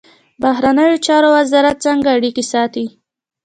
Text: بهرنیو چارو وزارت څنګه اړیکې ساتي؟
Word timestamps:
بهرنیو 0.41 1.03
چارو 1.05 1.29
وزارت 1.37 1.77
څنګه 1.85 2.07
اړیکې 2.17 2.43
ساتي؟ 2.51 2.85